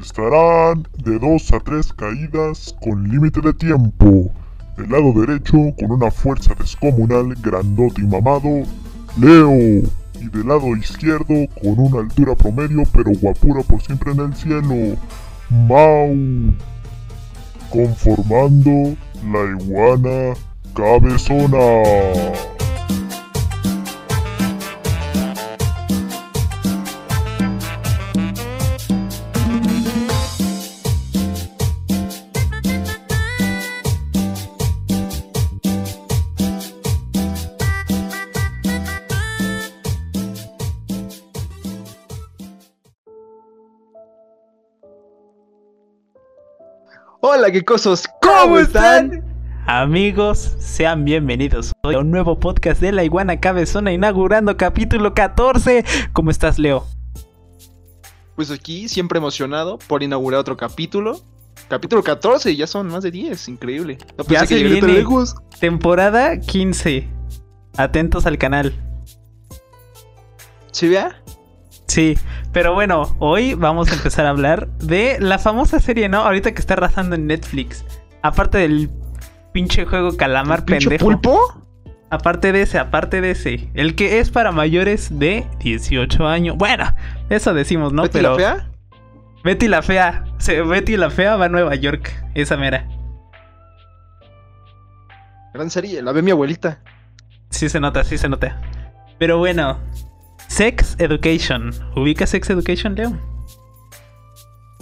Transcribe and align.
Estarán 0.00 0.88
de 1.04 1.18
2 1.18 1.52
a 1.52 1.60
3 1.60 1.92
caídas 1.92 2.74
con 2.80 3.06
límite 3.08 3.40
de 3.42 3.52
tiempo. 3.52 4.30
Del 4.76 4.90
lado 4.90 5.12
derecho, 5.12 5.58
con 5.78 5.92
una 5.92 6.10
fuerza 6.10 6.54
descomunal, 6.58 7.34
grandote 7.42 8.00
y 8.00 8.06
mamado, 8.06 8.62
Leo. 9.20 9.52
Y 10.20 10.28
del 10.32 10.48
lado 10.48 10.74
izquierdo, 10.74 11.34
con 11.62 11.78
una 11.78 12.00
altura 12.00 12.34
promedio, 12.34 12.82
pero 12.92 13.10
guapura 13.20 13.62
por 13.62 13.82
siempre 13.82 14.12
en 14.12 14.20
el 14.20 14.34
cielo, 14.34 14.96
Mau. 15.68 16.54
Conformando 17.70 18.96
la 19.22 19.62
iguana 19.62 20.34
cabezona. 20.74 22.49
Hola, 47.22 47.52
qué 47.52 47.62
cosas, 47.62 48.08
¿cómo 48.22 48.58
están? 48.58 49.22
Amigos, 49.66 50.56
sean 50.58 51.04
bienvenidos 51.04 51.70
hoy 51.82 51.94
a 51.94 51.98
un 51.98 52.10
nuevo 52.10 52.40
podcast 52.40 52.80
de 52.80 52.92
La 52.92 53.04
Iguana 53.04 53.38
Cabezona 53.38 53.92
inaugurando 53.92 54.56
capítulo 54.56 55.12
14. 55.12 55.84
¿Cómo 56.14 56.30
estás, 56.30 56.58
Leo? 56.58 56.86
Pues 58.36 58.50
aquí, 58.50 58.88
siempre 58.88 59.18
emocionado 59.18 59.78
por 59.86 60.02
inaugurar 60.02 60.40
otro 60.40 60.56
capítulo. 60.56 61.20
Capítulo 61.68 62.02
14, 62.02 62.56
ya 62.56 62.66
son 62.66 62.86
más 62.86 63.02
de 63.02 63.10
10, 63.10 63.48
increíble. 63.48 63.98
No 64.16 64.24
ya 64.24 64.46
se 64.46 64.62
viene 64.62 65.04
temporada 65.60 66.40
15. 66.40 67.06
Atentos 67.76 68.24
al 68.24 68.38
canal. 68.38 68.72
¿Sí 70.72 70.88
vea? 70.88 71.22
Sí, 71.86 72.16
pero 72.52 72.74
bueno, 72.74 73.14
hoy 73.18 73.54
vamos 73.54 73.90
a 73.90 73.94
empezar 73.94 74.26
a 74.26 74.30
hablar 74.30 74.68
de 74.78 75.18
la 75.20 75.38
famosa 75.38 75.78
serie, 75.78 76.08
¿no? 76.08 76.18
Ahorita 76.18 76.52
que 76.52 76.60
está 76.60 76.74
arrasando 76.74 77.14
en 77.14 77.26
Netflix. 77.26 77.84
Aparte 78.22 78.58
del 78.58 78.90
pinche 79.52 79.86
juego 79.86 80.16
Calamar 80.16 80.64
pendejo. 80.64 81.04
pulpo? 81.04 81.38
Aparte 82.10 82.50
de 82.50 82.62
ese, 82.62 82.78
aparte 82.78 83.20
de 83.20 83.30
ese. 83.30 83.70
El 83.74 83.94
que 83.94 84.18
es 84.18 84.30
para 84.30 84.50
mayores 84.50 85.16
de 85.16 85.46
18 85.60 86.26
años. 86.26 86.56
Bueno, 86.56 86.92
eso 87.28 87.54
decimos, 87.54 87.92
¿no? 87.92 88.02
¿Betty 88.02 88.20
la 88.20 88.34
fea? 88.34 88.70
Betty 89.44 89.68
la 89.68 89.82
fea. 89.82 90.24
Betty 90.68 90.96
la 90.96 91.10
fea 91.10 91.36
va 91.36 91.44
a 91.44 91.48
Nueva 91.48 91.76
York. 91.76 92.12
Esa 92.34 92.56
mera. 92.56 92.88
Gran 95.54 95.70
serie, 95.70 96.02
la 96.02 96.10
ve 96.12 96.22
mi 96.22 96.32
abuelita. 96.32 96.80
Sí 97.50 97.68
se 97.68 97.78
nota, 97.78 98.02
sí 98.02 98.18
se 98.18 98.28
nota. 98.28 98.60
Pero 99.18 99.38
bueno, 99.38 99.78
Sex 100.60 100.94
Education. 100.98 101.70
¿Ubica 101.96 102.26
Sex 102.26 102.50
Education, 102.50 102.94
Leo? 102.94 103.16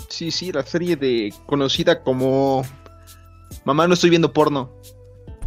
Sí, 0.08 0.32
sí, 0.32 0.50
la 0.50 0.64
serie 0.64 0.96
de 0.96 1.32
conocida 1.46 2.02
como 2.02 2.64
Mamá 3.64 3.86
no 3.86 3.94
estoy 3.94 4.10
viendo 4.10 4.32
porno. 4.32 4.72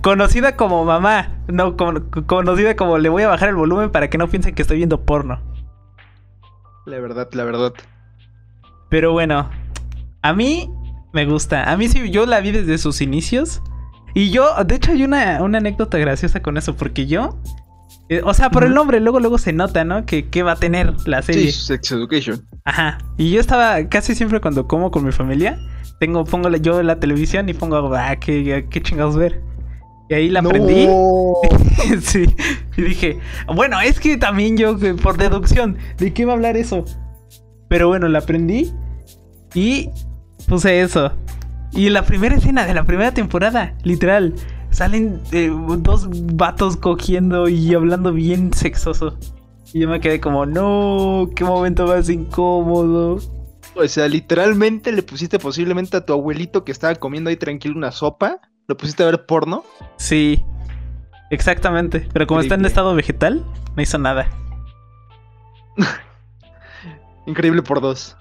Conocida 0.02 0.56
como 0.56 0.86
mamá, 0.86 1.44
no 1.50 1.76
conocida 1.76 2.78
como 2.78 2.98
le 2.98 3.10
voy 3.10 3.24
a 3.24 3.28
bajar 3.28 3.50
el 3.50 3.56
volumen 3.56 3.92
para 3.92 4.10
que 4.10 4.18
no 4.18 4.30
piensen 4.30 4.56
que 4.56 4.62
estoy 4.62 4.78
viendo 4.78 5.02
porno. 5.02 5.42
La 6.86 6.98
verdad, 7.00 7.28
la 7.34 7.44
verdad. 7.44 7.74
Pero 8.88 9.12
bueno, 9.12 9.50
a 10.22 10.32
mí 10.32 10.72
me 11.12 11.26
gusta. 11.26 11.70
A 11.70 11.76
mí 11.76 11.90
sí, 11.90 12.10
yo 12.10 12.26
la 12.26 12.40
vi 12.40 12.52
desde 12.52 12.78
sus 12.78 13.02
inicios. 13.02 13.62
Y 14.14 14.30
yo, 14.30 14.48
de 14.64 14.76
hecho, 14.76 14.94
hay 14.94 15.04
una, 15.04 15.44
una 15.44 15.58
anécdota 15.58 15.98
graciosa 15.98 16.42
con 16.42 16.56
eso, 16.56 16.78
porque 16.78 17.06
yo 17.06 17.38
o 18.24 18.34
sea, 18.34 18.50
por 18.50 18.64
el 18.64 18.74
nombre, 18.74 19.00
luego, 19.00 19.20
luego 19.20 19.38
se 19.38 19.54
nota, 19.54 19.84
¿no? 19.86 20.06
Que, 20.06 20.44
va 20.44 20.54
a 20.54 20.56
tener 20.58 20.94
la 21.08 21.22
serie. 21.22 21.52
Sí, 21.52 21.66
Sex 21.66 21.92
Education. 21.92 22.46
Ajá. 22.66 22.98
Y 23.18 23.32
yo 23.32 23.40
estaba 23.40 23.88
casi 23.88 24.16
siempre 24.16 24.42
cuando 24.42 24.68
como 24.68 24.92
con 24.92 25.06
mi 25.06 25.12
familia, 25.12 25.58
tengo, 26.00 26.26
pongo 26.26 26.50
yo 26.50 26.84
la 26.84 27.00
televisión 27.00 27.48
y 27.48 27.54
pongo, 27.54 27.94
ah, 27.96 28.16
qué, 28.18 28.66
qué 28.70 28.82
chingados 28.82 29.16
ver. 29.16 29.42
Y 30.10 30.14
ahí 30.14 30.30
la 30.30 30.42
aprendí. 30.42 30.90
sí. 32.02 32.26
Y 32.76 32.82
dije, 32.82 33.20
bueno, 33.56 33.80
es 33.80 34.00
que 34.00 34.18
también 34.18 34.58
yo, 34.58 34.78
por 35.02 35.18
deducción, 35.18 35.78
¿de 35.98 36.12
qué 36.12 36.26
va 36.26 36.34
a 36.34 36.36
hablar 36.36 36.58
eso? 36.58 36.84
Pero 37.70 37.88
bueno, 37.88 38.10
la 38.10 38.20
aprendí 38.20 38.74
y 39.54 39.90
puse 40.50 40.82
eso. 40.82 41.14
Y 41.72 41.90
la 41.90 42.04
primera 42.04 42.36
escena 42.36 42.66
de 42.66 42.74
la 42.74 42.84
primera 42.84 43.14
temporada, 43.14 43.74
literal, 43.84 44.34
salen 44.72 45.22
eh, 45.32 45.52
dos 45.80 46.08
vatos 46.36 46.78
cogiendo 46.78 47.48
y 47.48 47.74
hablando 47.74 48.12
bien 48.12 48.54
sexoso. 48.54 49.18
Y 49.74 49.82
yo 49.82 49.90
me 49.90 50.00
quedé 50.00 50.20
como, 50.20 50.46
no, 50.46 51.30
qué 51.36 51.44
momento 51.44 51.86
más 51.88 52.10
incómodo. 52.10 53.20
O 53.76 53.88
sea, 53.88 54.08
literalmente 54.08 54.92
le 54.92 55.04
pusiste 55.04 55.40
posiblemente 55.40 55.96
a 55.96 56.06
tu 56.06 56.14
abuelito 56.14 56.66
que 56.66 56.72
estaba 56.72 56.96
comiendo 56.96 57.30
ahí 57.30 57.38
tranquilo 57.38 57.78
una 57.78 57.92
sopa, 57.92 58.42
lo 58.68 58.76
pusiste 58.76 59.04
a 59.04 59.06
ver 59.06 59.26
porno. 59.26 59.64
Sí, 59.98 60.44
exactamente. 61.30 62.08
Pero 62.12 62.28
como 62.28 62.42
está 62.42 62.56
en 62.56 62.66
estado 62.66 62.94
vegetal, 62.96 63.46
no 63.76 63.82
hizo 63.82 63.98
nada. 63.98 64.30
Increíble 67.26 67.62
por 67.62 67.80
dos. 67.80 68.18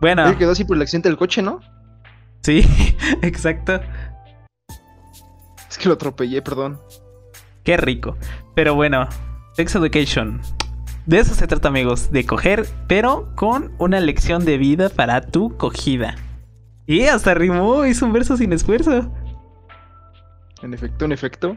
Bueno. 0.00 0.36
quedó 0.38 0.52
así 0.52 0.64
por 0.64 0.76
el 0.76 0.82
accidente 0.82 1.08
del 1.08 1.18
coche, 1.18 1.42
¿no? 1.42 1.60
Sí, 2.42 2.64
exacto. 3.22 3.80
Es 5.78 5.82
que 5.82 5.90
lo 5.90 5.94
atropellé, 5.94 6.42
perdón. 6.42 6.80
Qué 7.62 7.76
rico. 7.76 8.16
Pero 8.56 8.74
bueno, 8.74 9.06
Sex 9.52 9.76
Education. 9.76 10.40
De 11.06 11.20
eso 11.20 11.36
se 11.36 11.46
trata, 11.46 11.68
amigos, 11.68 12.10
de 12.10 12.26
coger, 12.26 12.66
pero 12.88 13.32
con 13.36 13.70
una 13.78 14.00
lección 14.00 14.44
de 14.44 14.58
vida 14.58 14.88
para 14.88 15.20
tu 15.20 15.56
cogida. 15.56 16.16
Y 16.84 17.02
hasta 17.02 17.32
rimó, 17.34 17.86
hizo 17.86 18.06
un 18.06 18.12
verso 18.12 18.36
sin 18.36 18.52
esfuerzo. 18.52 19.08
En 20.62 20.74
efecto, 20.74 21.04
en 21.04 21.12
efecto. 21.12 21.56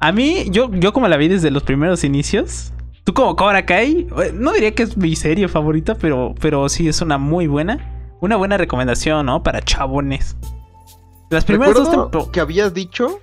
A 0.00 0.10
mí, 0.10 0.46
yo, 0.50 0.70
yo 0.72 0.94
como 0.94 1.06
la 1.06 1.18
vi 1.18 1.28
desde 1.28 1.50
los 1.50 1.64
primeros 1.64 2.04
inicios, 2.04 2.72
tú 3.04 3.12
como 3.12 3.36
Cobra 3.36 3.66
Kai, 3.66 4.08
eh, 4.22 4.32
no 4.32 4.54
diría 4.54 4.74
que 4.74 4.84
es 4.84 4.96
mi 4.96 5.16
serie 5.16 5.48
favorita, 5.48 5.96
pero, 5.96 6.34
pero 6.40 6.66
sí 6.70 6.88
es 6.88 7.02
una 7.02 7.18
muy 7.18 7.46
buena. 7.46 8.16
Una 8.22 8.36
buena 8.36 8.56
recomendación, 8.56 9.26
¿no? 9.26 9.42
Para 9.42 9.60
chabones. 9.60 10.34
Las 11.30 11.44
primeras 11.44 11.74
dos 11.74 11.90
temporadas. 11.90 12.30
que 12.30 12.40
habías 12.40 12.72
dicho. 12.72 13.20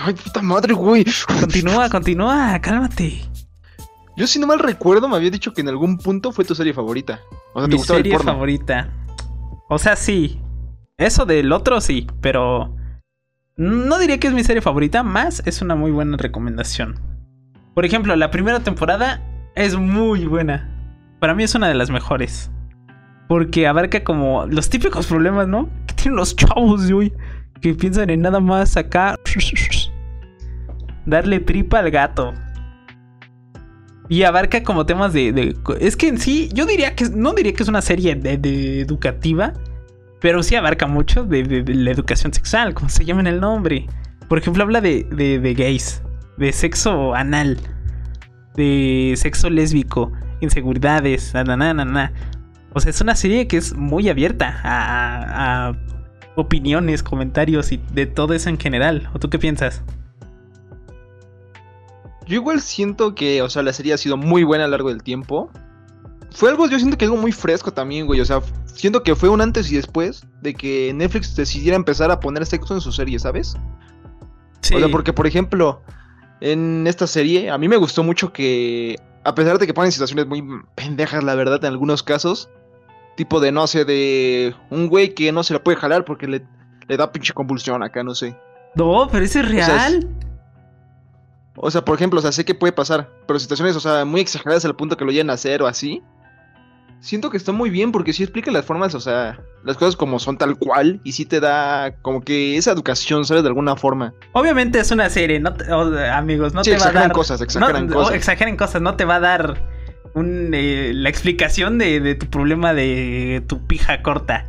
Ay, 0.00 0.14
puta 0.14 0.42
madre, 0.42 0.74
güey. 0.74 1.04
Continúa, 1.26 1.88
continúa, 1.90 2.58
cálmate. 2.60 3.22
Yo, 4.16 4.26
si 4.26 4.38
no 4.38 4.46
mal 4.46 4.58
recuerdo, 4.58 5.08
me 5.08 5.16
había 5.16 5.30
dicho 5.30 5.52
que 5.52 5.60
en 5.60 5.68
algún 5.68 5.98
punto 5.98 6.32
fue 6.32 6.44
tu 6.44 6.54
serie 6.54 6.74
favorita. 6.74 7.20
O 7.54 7.60
sea, 7.60 7.68
¿te 7.68 7.76
Mi 7.76 7.82
serie 7.82 8.18
favorita. 8.18 8.90
O 9.68 9.78
sea, 9.78 9.96
sí. 9.96 10.40
Eso 10.96 11.26
del 11.26 11.52
otro 11.52 11.80
sí, 11.80 12.06
pero. 12.20 12.74
No 13.56 13.98
diría 13.98 14.18
que 14.18 14.28
es 14.28 14.32
mi 14.34 14.44
serie 14.44 14.62
favorita, 14.62 15.02
más 15.02 15.42
es 15.44 15.62
una 15.62 15.74
muy 15.74 15.90
buena 15.90 16.16
recomendación. 16.16 17.00
Por 17.74 17.84
ejemplo, 17.84 18.14
la 18.14 18.30
primera 18.30 18.60
temporada 18.60 19.20
es 19.56 19.76
muy 19.76 20.26
buena. 20.26 20.68
Para 21.18 21.34
mí 21.34 21.42
es 21.42 21.54
una 21.56 21.68
de 21.68 21.74
las 21.74 21.90
mejores. 21.90 22.50
Porque 23.28 23.66
abarca 23.66 24.04
como 24.04 24.46
los 24.46 24.70
típicos 24.70 25.06
problemas, 25.06 25.48
¿no? 25.48 25.68
Que 25.86 25.94
tienen 25.94 26.16
los 26.16 26.34
chavos 26.36 26.86
de 26.86 26.94
hoy 26.94 27.12
que 27.60 27.74
piensan 27.74 28.10
en 28.10 28.20
nada 28.22 28.40
más 28.40 28.76
acá 28.76 29.16
darle 31.06 31.40
tripa 31.40 31.78
al 31.78 31.90
gato. 31.90 32.34
Y 34.08 34.22
abarca 34.22 34.62
como 34.62 34.86
temas 34.86 35.12
de, 35.12 35.54
Es 35.80 35.96
que 35.96 36.08
en 36.08 36.18
sí, 36.18 36.48
yo 36.54 36.64
diría 36.64 36.94
que... 36.94 37.10
No 37.10 37.34
diría 37.34 37.52
que 37.52 37.62
es 37.62 37.68
una 37.68 37.82
serie 37.82 38.14
de, 38.14 38.80
educativa, 38.80 39.52
pero 40.20 40.42
sí 40.42 40.54
abarca 40.54 40.86
mucho 40.86 41.24
de, 41.24 41.64
la 41.66 41.90
educación 41.90 42.32
sexual, 42.32 42.72
como 42.74 42.88
se 42.88 43.04
llama 43.04 43.20
en 43.20 43.26
el 43.26 43.40
nombre. 43.40 43.86
Por 44.28 44.38
ejemplo, 44.38 44.62
habla 44.62 44.80
de, 44.80 45.54
gays, 45.56 46.02
de 46.38 46.52
sexo 46.52 47.14
anal, 47.14 47.58
de 48.56 49.12
sexo 49.16 49.50
lésbico, 49.50 50.10
inseguridades, 50.40 51.34
na, 51.34 51.44
na, 51.44 51.74
na. 51.74 52.12
O 52.72 52.80
sea, 52.80 52.90
es 52.90 53.00
una 53.00 53.14
serie 53.14 53.46
que 53.46 53.58
es 53.58 53.74
muy 53.74 54.08
abierta 54.08 54.60
a 54.64 55.72
opiniones, 56.40 57.02
comentarios 57.02 57.72
y 57.72 57.80
de 57.92 58.06
todo 58.06 58.34
eso 58.34 58.48
en 58.48 58.58
general. 58.58 59.10
¿O 59.12 59.18
tú 59.18 59.28
qué 59.28 59.38
piensas? 59.38 59.82
Yo 62.26 62.36
igual 62.36 62.60
siento 62.60 63.14
que, 63.14 63.42
o 63.42 63.48
sea, 63.48 63.62
la 63.62 63.72
serie 63.72 63.94
ha 63.94 63.98
sido 63.98 64.16
muy 64.16 64.44
buena 64.44 64.64
a 64.64 64.66
lo 64.66 64.72
largo 64.72 64.90
del 64.90 65.02
tiempo. 65.02 65.50
Fue 66.30 66.50
algo, 66.50 66.68
yo 66.68 66.78
siento 66.78 66.98
que 66.98 67.06
algo 67.06 67.16
muy 67.16 67.32
fresco 67.32 67.72
también, 67.72 68.06
güey. 68.06 68.20
O 68.20 68.24
sea, 68.24 68.40
siento 68.66 69.02
que 69.02 69.16
fue 69.16 69.30
un 69.30 69.40
antes 69.40 69.72
y 69.72 69.76
después 69.76 70.26
de 70.42 70.54
que 70.54 70.92
Netflix 70.94 71.34
decidiera 71.34 71.74
empezar 71.74 72.10
a 72.10 72.20
poner 72.20 72.44
sexo 72.46 72.74
en 72.74 72.80
su 72.80 72.92
serie, 72.92 73.18
¿sabes? 73.18 73.56
Sí. 74.60 74.74
O 74.74 74.78
sea, 74.78 74.88
porque, 74.88 75.12
por 75.12 75.26
ejemplo, 75.26 75.82
en 76.40 76.86
esta 76.86 77.06
serie, 77.06 77.50
a 77.50 77.58
mí 77.58 77.66
me 77.66 77.78
gustó 77.78 78.04
mucho 78.04 78.32
que, 78.32 78.96
a 79.24 79.34
pesar 79.34 79.58
de 79.58 79.66
que 79.66 79.74
ponen 79.74 79.90
situaciones 79.90 80.26
muy 80.26 80.44
pendejas, 80.74 81.24
la 81.24 81.34
verdad, 81.34 81.64
en 81.64 81.72
algunos 81.72 82.02
casos, 82.02 82.50
Tipo 83.18 83.40
de, 83.40 83.50
no 83.50 83.66
sé, 83.66 83.84
de 83.84 84.54
un 84.70 84.86
güey 84.88 85.12
que 85.12 85.32
no 85.32 85.42
se 85.42 85.52
la 85.52 85.58
puede 85.64 85.76
jalar 85.76 86.04
porque 86.04 86.28
le, 86.28 86.46
le 86.86 86.96
da 86.96 87.10
pinche 87.10 87.32
convulsión 87.32 87.82
acá, 87.82 88.04
no 88.04 88.14
sé. 88.14 88.36
No, 88.76 89.08
pero 89.10 89.24
ese 89.24 89.40
es 89.40 89.46
sea, 89.48 89.58
es- 89.88 89.92
real. 89.92 90.08
O 91.56 91.68
sea, 91.68 91.84
por 91.84 91.96
ejemplo, 91.96 92.20
o 92.20 92.22
sea, 92.22 92.30
sé 92.30 92.44
que 92.44 92.54
puede 92.54 92.72
pasar, 92.72 93.08
pero 93.26 93.40
situaciones, 93.40 93.74
o 93.74 93.80
sea, 93.80 94.04
muy 94.04 94.20
exageradas 94.20 94.64
al 94.64 94.76
punto 94.76 94.96
que 94.96 95.04
lo 95.04 95.10
llegan 95.10 95.30
a 95.30 95.32
hacer 95.32 95.60
o 95.62 95.66
así. 95.66 96.00
Siento 97.00 97.30
que 97.30 97.36
está 97.36 97.50
muy 97.50 97.70
bien 97.70 97.90
porque 97.90 98.12
sí 98.12 98.22
explica 98.22 98.52
las 98.52 98.64
formas, 98.64 98.94
o 98.94 99.00
sea, 99.00 99.40
las 99.64 99.76
cosas 99.76 99.96
como 99.96 100.20
son 100.20 100.38
tal 100.38 100.56
cual 100.56 101.00
y 101.02 101.10
sí 101.12 101.24
te 101.26 101.40
da 101.40 101.96
como 102.02 102.20
que 102.20 102.56
esa 102.56 102.70
educación, 102.70 103.24
¿sabes? 103.24 103.42
De 103.42 103.48
alguna 103.48 103.74
forma. 103.74 104.14
Obviamente 104.32 104.78
es 104.78 104.92
una 104.92 105.10
serie, 105.10 105.40
no 105.40 105.52
te- 105.54 105.68
amigos, 106.08 106.54
no 106.54 106.62
sí, 106.62 106.70
te 106.70 106.76
va 106.76 106.82
a 106.84 106.86
exageran 106.86 107.08
dar. 107.08 107.12
cosas, 107.16 107.40
exageran 107.40 107.86
no, 107.88 107.94
cosas. 107.94 108.12
o 108.12 108.14
exageren 108.14 108.56
cosas, 108.56 108.80
no 108.80 108.94
te 108.94 109.04
va 109.04 109.16
a 109.16 109.20
dar 109.20 109.77
un, 110.18 110.50
eh, 110.52 110.92
la 110.94 111.08
explicación 111.08 111.78
de, 111.78 112.00
de 112.00 112.14
tu 112.14 112.26
problema 112.26 112.74
de 112.74 113.42
tu 113.46 113.66
pija 113.66 114.02
corta. 114.02 114.46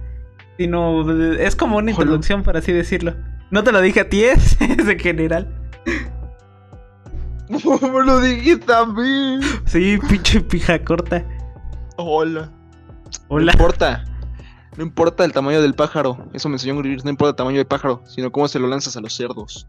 Sino 0.58 1.10
es 1.12 1.56
como 1.56 1.78
una 1.78 1.92
introducción, 1.92 2.44
por 2.44 2.58
así 2.58 2.72
decirlo. 2.74 3.16
No 3.52 3.64
te 3.64 3.72
lo 3.72 3.82
dije 3.82 4.02
a 4.02 4.10
ti, 4.10 4.24
es, 4.26 4.60
es 4.62 4.88
en 4.88 5.00
general. 5.00 5.48
Me 7.50 8.06
lo 8.06 8.20
dijiste 8.20 8.72
a 8.72 8.86
mí. 8.86 9.40
Sí, 9.66 9.98
pinche 10.08 10.42
pija 10.42 10.84
corta. 10.84 11.26
Hola. 11.98 12.52
Hola. 13.28 13.46
No 13.46 13.52
importa. 13.54 14.06
No 14.78 14.84
importa 14.84 15.26
el 15.26 15.34
tamaño 15.34 15.62
del 15.62 15.74
pájaro. 15.74 16.30
Eso 16.34 16.48
me 16.48 16.56
enseñó 16.56 16.78
Gris. 16.78 17.04
No 17.04 17.10
importa 17.10 17.32
el 17.32 17.36
tamaño 17.36 17.58
del 17.58 17.66
pájaro, 17.66 18.04
sino 18.06 18.32
cómo 18.32 18.48
se 18.48 18.60
lo 18.60 18.68
lanzas 18.68 18.96
a 18.96 19.02
los 19.02 19.16
cerdos. 19.16 19.68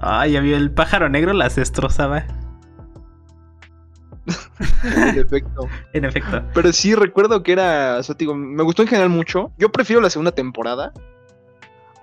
Ay, 0.00 0.36
había 0.36 0.56
el 0.56 0.72
pájaro 0.72 1.08
negro 1.08 1.32
las 1.34 1.56
destrozaba. 1.56 2.24
En 4.84 5.18
efecto. 5.18 5.68
En 5.92 6.04
efecto. 6.04 6.42
Pero 6.54 6.72
sí 6.72 6.94
recuerdo 6.94 7.42
que 7.42 7.52
era. 7.52 7.96
O 7.98 8.02
sea, 8.02 8.14
digo, 8.16 8.34
me 8.34 8.62
gustó 8.62 8.82
en 8.82 8.88
general 8.88 9.08
mucho. 9.10 9.52
Yo 9.58 9.70
prefiero 9.72 10.00
la 10.02 10.10
segunda 10.10 10.32
temporada. 10.32 10.92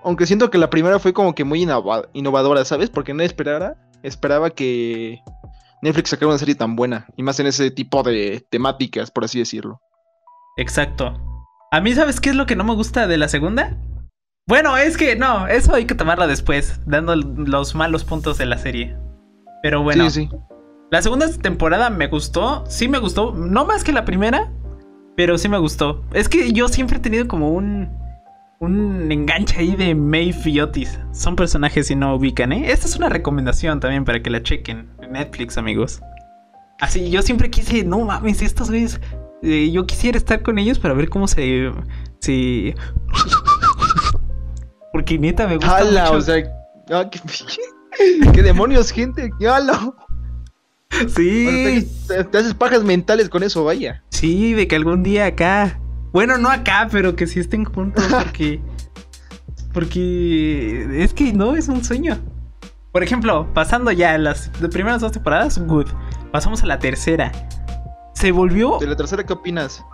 Aunque 0.02 0.26
siento 0.26 0.50
que 0.50 0.58
la 0.58 0.70
primera 0.70 0.98
fue 0.98 1.12
como 1.12 1.34
que 1.34 1.44
muy 1.44 1.62
innova- 1.64 2.08
innovadora, 2.14 2.64
¿sabes? 2.64 2.88
Porque 2.90 3.12
no 3.12 3.22
esperara, 3.22 3.76
esperaba 4.02 4.48
que 4.50 5.18
Netflix 5.82 6.10
sacara 6.10 6.28
una 6.28 6.38
serie 6.38 6.54
tan 6.54 6.74
buena. 6.74 7.06
Y 7.16 7.22
más 7.22 7.38
en 7.40 7.46
ese 7.46 7.70
tipo 7.70 8.02
de 8.02 8.44
temáticas, 8.50 9.10
por 9.10 9.24
así 9.24 9.38
decirlo. 9.38 9.80
Exacto. 10.56 11.14
A 11.70 11.80
mí, 11.80 11.94
¿sabes 11.94 12.20
qué 12.20 12.30
es 12.30 12.36
lo 12.36 12.46
que 12.46 12.56
no 12.56 12.64
me 12.64 12.74
gusta 12.74 13.06
de 13.06 13.18
la 13.18 13.28
segunda? 13.28 13.76
Bueno, 14.48 14.76
es 14.76 14.96
que 14.96 15.14
no, 15.16 15.46
eso 15.46 15.74
hay 15.74 15.84
que 15.84 15.94
tomarlo 15.94 16.26
después, 16.26 16.80
dando 16.86 17.14
los 17.14 17.74
malos 17.74 18.04
puntos 18.04 18.38
de 18.38 18.46
la 18.46 18.58
serie. 18.58 18.96
Pero 19.62 19.82
bueno, 19.82 20.08
Sí, 20.10 20.26
sí. 20.28 20.36
La 20.90 21.02
segunda 21.02 21.30
temporada 21.30 21.90
me 21.90 22.08
gustó, 22.08 22.64
sí 22.68 22.88
me 22.88 22.98
gustó, 22.98 23.32
no 23.32 23.64
más 23.64 23.84
que 23.84 23.92
la 23.92 24.04
primera, 24.04 24.50
pero 25.16 25.38
sí 25.38 25.48
me 25.48 25.58
gustó. 25.58 26.02
Es 26.12 26.28
que 26.28 26.52
yo 26.52 26.68
siempre 26.68 26.98
he 26.98 27.00
tenido 27.00 27.28
como 27.28 27.50
un 27.50 27.88
un 28.60 29.10
enganche 29.10 29.58
ahí 29.58 29.74
de 29.74 29.94
Maeve 29.94 30.38
y 30.44 30.60
Otis. 30.60 30.98
Son 31.12 31.34
personajes 31.34 31.86
si 31.86 31.96
no 31.96 32.14
ubican, 32.14 32.52
¿eh? 32.52 32.70
Esta 32.70 32.86
es 32.86 32.94
una 32.94 33.08
recomendación 33.08 33.80
también 33.80 34.04
para 34.04 34.22
que 34.22 34.28
la 34.28 34.42
chequen 34.42 34.90
en 35.00 35.12
Netflix, 35.12 35.56
amigos. 35.56 36.02
Así, 36.78 37.10
yo 37.10 37.22
siempre 37.22 37.50
quise, 37.50 37.84
no 37.84 38.00
mames, 38.00 38.42
estos 38.42 38.68
güeyes. 38.68 39.00
eh, 39.42 39.70
yo 39.70 39.86
quisiera 39.86 40.18
estar 40.18 40.42
con 40.42 40.58
ellos 40.58 40.78
para 40.78 40.92
ver 40.92 41.08
cómo 41.08 41.26
se. 41.26 41.72
se... 42.20 42.74
Porque 44.92 45.18
neta 45.18 45.46
me 45.46 45.56
gusta. 45.56 45.78
¡Hala! 45.78 46.04
mucho. 46.04 46.16
O 46.16 46.20
sea. 46.20 46.44
ah, 46.92 47.08
qué, 47.10 47.20
¿Qué 48.32 48.42
demonios, 48.42 48.90
gente? 48.90 49.30
¡Hala! 49.40 49.94
sí. 51.14 51.86
Te, 52.08 52.14
te- 52.16 52.24
te 52.24 52.38
haces 52.38 52.54
pajas 52.54 52.82
mentales 52.84 53.28
con 53.28 53.42
eso, 53.42 53.64
vaya. 53.64 54.02
Sí, 54.10 54.52
de 54.54 54.66
que 54.68 54.76
algún 54.76 55.02
día 55.02 55.26
acá. 55.26 55.78
Bueno, 56.12 56.38
no 56.38 56.48
acá, 56.50 56.88
pero 56.90 57.14
que 57.16 57.26
sí 57.26 57.40
estén 57.40 57.64
juntos 57.64 58.04
porque. 58.10 58.60
Porque. 59.72 61.02
Es 61.02 61.14
que 61.14 61.32
no, 61.32 61.54
es 61.56 61.68
un 61.68 61.84
sueño. 61.84 62.18
Por 62.92 63.02
ejemplo, 63.04 63.46
pasando 63.54 63.92
ya 63.92 64.18
las 64.18 64.50
de 64.60 64.68
primeras 64.68 65.00
dos 65.00 65.12
temporadas, 65.12 65.58
good. 65.66 65.86
Pasamos 66.32 66.62
a 66.62 66.66
la 66.66 66.78
tercera. 66.78 67.30
Se 68.14 68.32
volvió. 68.32 68.78
De 68.80 68.86
la 68.88 68.96
tercera, 68.96 69.24
¿qué 69.24 69.32
opinas? 69.32 69.84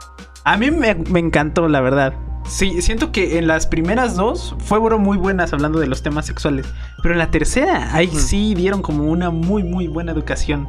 A 0.44 0.56
mí 0.56 0.70
me, 0.70 0.94
me 0.94 1.20
encantó, 1.20 1.68
la 1.68 1.80
verdad. 1.82 2.14
Sí, 2.48 2.80
siento 2.80 3.10
que 3.10 3.38
en 3.38 3.48
las 3.48 3.66
primeras 3.66 4.14
dos 4.14 4.54
fueron 4.60 5.02
muy 5.02 5.18
buenas 5.18 5.52
hablando 5.52 5.80
de 5.80 5.88
los 5.88 6.02
temas 6.02 6.26
sexuales. 6.26 6.66
Pero 7.02 7.14
en 7.14 7.18
la 7.18 7.30
tercera, 7.30 7.94
ahí 7.94 8.08
sí 8.08 8.54
dieron 8.54 8.82
como 8.82 9.04
una 9.04 9.30
muy, 9.30 9.64
muy 9.64 9.88
buena 9.88 10.12
educación 10.12 10.68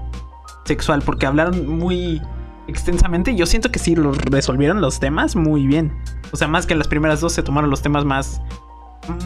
sexual. 0.66 1.02
Porque 1.04 1.26
hablaron 1.26 1.68
muy 1.68 2.22
extensamente. 2.68 3.36
Yo 3.36 3.46
siento 3.46 3.72
que 3.72 3.80
sí 3.80 3.96
lo 3.96 4.12
resolvieron 4.12 4.82
los 4.82 5.00
temas 5.00 5.36
muy 5.36 5.68
bien. 5.68 5.94
O 6.32 6.38
sea, 6.38 6.48
más 6.48 6.66
que 6.66 6.74
en 6.74 6.80
las 6.80 6.88
primeras 6.88 7.22
dos 7.22 7.34
se 7.34 7.44
tomaron 7.44 7.70
los 7.70 7.82
temas 7.82 8.06
más. 8.06 8.42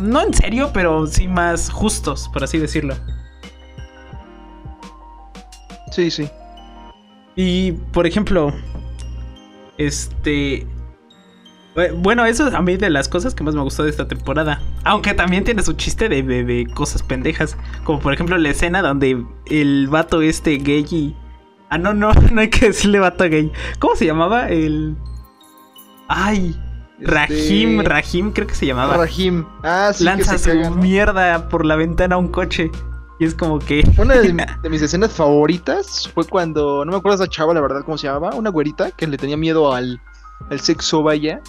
No 0.01 0.21
en 0.21 0.33
serio, 0.33 0.71
pero 0.74 1.07
sí 1.07 1.27
más 1.27 1.69
justos, 1.69 2.30
por 2.33 2.44
así 2.44 2.57
decirlo. 2.57 2.95
Sí, 5.92 6.12
sí. 6.12 6.30
Y, 7.36 7.71
por 7.71 8.06
ejemplo, 8.06 8.53
este... 9.77 10.68
eh, 11.75 11.94
Bueno, 11.95 12.25
eso 12.25 12.47
es 12.47 12.53
a 12.53 12.62
mí 12.62 12.77
de 12.77 12.89
las 12.89 13.07
cosas 13.09 13.33
que 13.35 13.44
más 13.44 13.56
me 13.56 13.62
gustó 13.62 13.83
de 13.83 13.89
esta 13.89 14.07
temporada. 14.07 14.62
Aunque 14.83 15.13
también 15.13 15.44
tiene 15.44 15.63
su 15.63 15.73
chiste 15.73 16.09
de, 16.09 16.23
de- 16.23 16.44
de 16.44 16.68
cosas 16.73 17.03
pendejas. 17.03 17.57
Como 17.83 18.00
por 18.00 18.13
ejemplo 18.13 18.38
la 18.38 18.50
escena 18.50 18.81
donde 18.81 19.23
el 19.47 19.88
vato 19.89 20.21
este 20.21 20.57
gay 20.57 20.85
y... 20.91 21.15
Ah, 21.69 21.77
no, 21.77 21.94
no, 21.94 22.12
no 22.31 22.41
hay 22.41 22.50
que 22.50 22.68
decirle 22.68 23.00
vato 23.00 23.23
gay. 23.25 23.51
¿Cómo 23.79 23.95
se 23.95 24.06
llamaba? 24.06 24.50
El... 24.50 24.95
Ay, 26.07 26.56
Rahim, 27.00 27.79
Este, 27.79 27.89
Rahim 27.89 28.31
creo 28.31 28.47
que 28.47 28.56
se 28.56 28.65
llamaba. 28.65 28.97
Rahim. 28.97 29.45
Ah, 29.63 29.91
sí, 29.94 30.03
Lanza 30.03 30.33
que 30.33 30.38
se 30.39 30.65
su 30.65 30.71
mierda 30.71 31.47
por 31.50 31.65
la 31.65 31.75
ventana 31.75 32.15
a 32.15 32.17
un 32.17 32.27
coche. 32.27 32.69
Y 33.19 33.25
es 33.25 33.33
como 33.35 33.59
que... 33.59 33.88
Una 33.97 34.15
de, 34.15 34.33
de 34.63 34.69
mis 34.69 34.81
escenas 34.81 35.12
favoritas 35.13 36.09
fue 36.13 36.25
cuando, 36.25 36.83
no 36.85 36.91
me 36.91 36.97
acuerdo 36.97 37.24
esa 37.24 37.31
chava, 37.31 37.53
la 37.53 37.62
verdad, 37.62 37.81
cómo 37.85 37.97
se 37.97 38.07
llamaba, 38.07 38.35
una 38.35 38.50
güerita 38.50 38.91
que 38.91 39.07
le 39.07 39.17
tenía 39.17 39.38
miedo 39.38 39.74
al, 39.74 40.01
al 40.49 40.59
sexo, 40.59 41.03
vaya. 41.03 41.41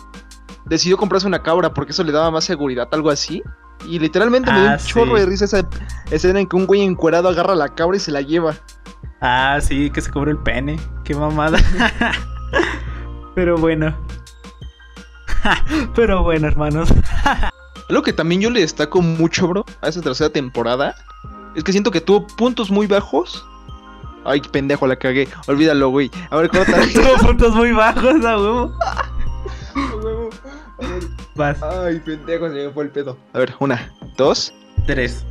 Decidió 0.64 0.96
comprarse 0.96 1.26
una 1.26 1.42
cabra 1.42 1.74
porque 1.74 1.92
eso 1.92 2.04
le 2.04 2.12
daba 2.12 2.30
más 2.30 2.44
seguridad, 2.44 2.88
algo 2.92 3.10
así. 3.10 3.42
Y 3.88 3.98
literalmente 3.98 4.52
me 4.52 4.60
dio 4.60 4.70
Ah, 4.70 4.76
un 4.80 4.86
chorro 4.86 5.16
de 5.16 5.26
risa 5.26 5.44
esa 5.44 5.66
escena 6.10 6.38
en 6.38 6.46
que 6.46 6.54
un 6.56 6.66
güey 6.66 6.82
encuerado 6.82 7.28
agarra 7.28 7.54
la 7.54 7.68
cabra 7.74 7.96
y 7.96 8.00
se 8.00 8.12
la 8.12 8.20
lleva. 8.20 8.54
Ah, 9.20 9.58
sí, 9.60 9.90
que 9.90 10.00
se 10.00 10.10
cobró 10.10 10.30
el 10.30 10.38
pene. 10.38 10.78
Qué 11.04 11.14
mamada. 11.14 11.58
Pero 13.34 13.56
bueno. 13.56 13.96
Pero 15.94 16.22
bueno, 16.22 16.46
hermanos. 16.46 16.92
Algo 17.88 18.02
que 18.02 18.12
también 18.12 18.40
yo 18.40 18.50
le 18.50 18.60
destaco 18.60 19.02
mucho, 19.02 19.48
bro, 19.48 19.64
a 19.80 19.88
esa 19.88 20.00
tercera 20.00 20.30
temporada, 20.30 20.94
es 21.56 21.64
que 21.64 21.72
siento 21.72 21.90
que 21.90 22.00
tuvo 22.00 22.26
puntos 22.26 22.70
muy 22.70 22.86
bajos. 22.86 23.44
Ay, 24.24 24.40
pendejo, 24.40 24.86
la 24.86 24.96
cagué. 24.96 25.28
Olvídalo, 25.46 25.90
güey. 25.90 26.10
A 26.30 26.36
ver, 26.36 26.48
corta. 26.48 26.80
Tuvo 26.94 27.26
puntos 27.26 27.54
muy 27.54 27.72
bajos, 27.72 28.24
a 28.24 28.38
huevo. 28.38 28.72
A 28.84 29.98
ver, 30.86 31.02
Vas. 31.34 31.62
Ay, 31.62 32.00
pendejo, 32.00 32.48
se 32.48 32.54
me 32.54 32.70
fue 32.70 32.84
el 32.84 32.90
pedo. 32.90 33.16
A 33.32 33.38
ver, 33.38 33.54
una, 33.58 33.92
dos. 34.16 34.52
Tres. 34.86 35.24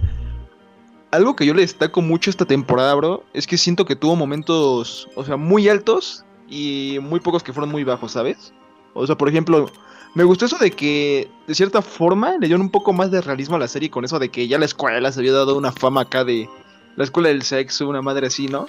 Algo 1.12 1.36
que 1.36 1.46
yo 1.46 1.54
le 1.54 1.62
destaco 1.62 2.02
mucho 2.02 2.30
esta 2.30 2.46
temporada, 2.46 2.94
bro, 2.96 3.24
es 3.34 3.46
que 3.46 3.58
siento 3.58 3.86
que 3.86 3.98
tuvo 3.98 4.16
momentos, 4.16 5.10
o 5.16 5.26
sea, 5.26 5.36
muy 5.36 5.68
altos 5.68 6.24
y 6.48 7.00
muy 7.02 7.20
pocos 7.20 7.44
que 7.44 7.52
fueron 7.52 7.70
muy 7.70 7.84
bajos, 7.84 8.14
¿sabes? 8.14 8.54
O 8.94 9.06
sea, 9.06 9.18
por 9.18 9.28
ejemplo, 9.28 9.70
me 10.16 10.24
gustó 10.24 10.46
eso 10.46 10.58
de 10.58 10.72
que, 10.72 11.30
de 11.48 11.56
cierta 11.56 11.82
forma, 11.82 12.32
le 12.34 12.48
dieron 12.48 12.62
un 12.62 12.70
poco 12.70 12.94
más 12.94 13.12
de 13.12 13.22
realismo 13.22 13.56
a 13.56 13.60
la 13.60 13.68
serie 13.68 13.90
con 13.90 14.06
eso 14.06 14.20
de 14.20 14.30
que 14.30 14.48
ya 14.48 14.58
la 14.58 14.66
escuela 14.66 15.12
se 15.12 15.20
había 15.20 15.34
dado 15.34 15.58
una 15.58 15.72
fama 15.72 16.02
acá 16.02 16.24
de 16.24 16.50
la 16.96 17.04
escuela 17.04 17.30
del 17.30 17.42
sexo, 17.44 17.88
una 17.88 18.02
madre 18.02 18.28
así, 18.28 18.48
¿no? 18.48 18.68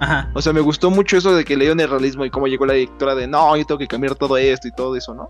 Ajá. 0.00 0.30
O 0.34 0.42
sea, 0.42 0.52
me 0.52 0.60
gustó 0.60 0.90
mucho 0.90 1.16
eso 1.16 1.34
de 1.34 1.44
que 1.44 1.56
le 1.56 1.64
dieron 1.64 1.80
el 1.80 1.88
realismo 1.88 2.24
y 2.24 2.30
cómo 2.30 2.46
llegó 2.46 2.66
la 2.66 2.74
directora 2.74 3.14
de, 3.14 3.26
no, 3.26 3.56
yo 3.56 3.64
tengo 3.64 3.78
que 3.78 3.88
cambiar 3.88 4.14
todo 4.14 4.36
esto 4.36 4.68
y 4.68 4.72
todo 4.72 4.96
eso, 4.96 5.14
¿no? 5.14 5.28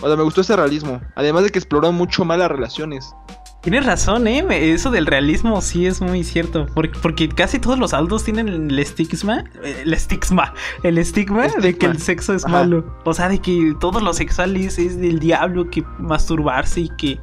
O 0.00 0.06
sea, 0.06 0.16
me 0.16 0.22
gustó 0.22 0.40
ese 0.40 0.56
realismo. 0.56 1.00
Además 1.16 1.42
de 1.44 1.50
que 1.50 1.58
exploraron 1.58 1.96
mucho 1.96 2.24
más 2.24 2.38
las 2.38 2.50
relaciones. 2.50 3.12
Tienes 3.60 3.84
razón, 3.84 4.28
¿eh? 4.28 4.44
Eso 4.72 4.90
del 4.92 5.06
realismo 5.06 5.60
sí 5.60 5.86
es 5.86 6.00
muy 6.00 6.22
cierto. 6.22 6.66
Porque, 6.74 6.96
porque 7.02 7.28
casi 7.28 7.58
todos 7.58 7.78
los 7.78 7.92
aldos 7.92 8.22
tienen 8.22 8.48
el 8.48 8.78
estigma. 8.78 9.44
El 9.62 9.92
estigma. 9.92 10.54
El 10.84 10.96
estigma 10.96 11.48
de 11.48 11.76
que 11.76 11.86
el 11.86 11.98
sexo 11.98 12.34
es 12.34 12.44
Ajá. 12.44 12.52
malo. 12.58 12.96
O 13.04 13.12
sea, 13.12 13.28
de 13.28 13.40
que 13.40 13.74
todo 13.80 14.00
lo 14.00 14.14
sexual 14.14 14.56
es, 14.56 14.78
es 14.78 15.00
del 15.00 15.18
diablo, 15.18 15.68
que 15.68 15.82
masturbarse 15.98 16.82
y 16.82 16.88
que, 16.90 17.18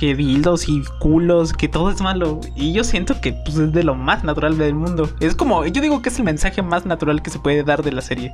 que 0.00 0.14
dildos 0.14 0.66
y 0.66 0.82
culos, 0.98 1.52
que 1.52 1.68
todo 1.68 1.90
es 1.90 2.00
malo. 2.00 2.40
Y 2.56 2.72
yo 2.72 2.84
siento 2.84 3.20
que 3.20 3.34
pues, 3.34 3.58
es 3.58 3.72
de 3.72 3.84
lo 3.84 3.94
más 3.94 4.24
natural 4.24 4.56
del 4.56 4.74
mundo. 4.74 5.10
Es 5.20 5.34
como, 5.34 5.66
yo 5.66 5.82
digo 5.82 6.00
que 6.00 6.08
es 6.08 6.18
el 6.18 6.24
mensaje 6.24 6.62
más 6.62 6.86
natural 6.86 7.20
que 7.22 7.28
se 7.28 7.38
puede 7.38 7.62
dar 7.62 7.82
de 7.82 7.92
la 7.92 8.00
serie. 8.00 8.32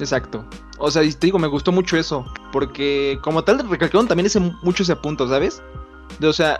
Exacto. 0.00 0.44
O 0.78 0.90
sea, 0.90 1.04
y 1.04 1.12
te 1.12 1.28
digo, 1.28 1.38
me 1.38 1.46
gustó 1.46 1.70
mucho 1.70 1.96
eso. 1.96 2.26
Porque 2.50 3.20
como 3.22 3.44
tal 3.44 3.68
recalcaron 3.70 4.08
también 4.08 4.26
ese, 4.26 4.40
mucho 4.40 4.82
ese 4.82 4.96
punto, 4.96 5.28
¿sabes? 5.28 5.62
De, 6.18 6.26
o 6.26 6.32
sea, 6.32 6.58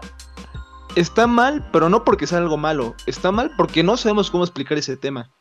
está 0.95 1.27
mal, 1.27 1.69
pero 1.73 1.89
no 1.89 2.05
porque 2.05 2.29
sea 2.29 2.39
algo 2.39 2.57
malo. 2.57 2.95
Está 3.07 3.33
mal 3.33 3.51
porque 3.57 3.83
no 3.83 3.97
sabemos 3.97 4.31
cómo 4.31 4.45
explicar 4.45 4.79
ese 4.79 4.97
tema. 4.97 5.33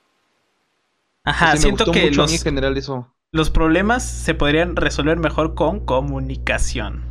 O 1.27 1.29
Ajá, 1.29 1.55
sea, 1.55 1.59
me 1.59 1.61
siento 1.61 1.85
gustó 1.85 1.91
que 1.91 2.05
mucho 2.07 2.21
a 2.23 2.23
los, 2.23 2.31
mí 2.31 2.37
en 2.37 2.41
general 2.41 2.75
eso. 2.75 3.13
los 3.31 3.51
problemas 3.51 4.03
se 4.03 4.33
podrían 4.33 4.75
resolver 4.75 5.17
mejor 5.19 5.53
con 5.53 5.85
comunicación. 5.85 7.10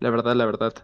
La 0.00 0.10
verdad, 0.10 0.34
la 0.34 0.46
verdad. 0.46 0.74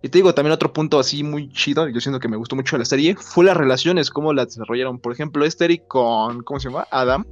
Y 0.00 0.08
te 0.10 0.18
digo, 0.18 0.32
también 0.32 0.52
otro 0.52 0.72
punto 0.72 0.98
así 1.00 1.24
muy 1.24 1.50
chido, 1.50 1.88
yo 1.88 2.00
siento 2.00 2.20
que 2.20 2.28
me 2.28 2.36
gustó 2.36 2.54
mucho 2.54 2.76
de 2.76 2.80
la 2.80 2.84
serie, 2.84 3.16
fue 3.16 3.44
las 3.44 3.56
relaciones, 3.56 4.10
cómo 4.10 4.32
las 4.32 4.48
desarrollaron. 4.48 5.00
Por 5.00 5.12
ejemplo, 5.12 5.44
este 5.44 5.82
con, 5.88 6.42
¿cómo 6.44 6.60
se 6.60 6.68
llama? 6.68 6.86
Adam. 6.90 7.24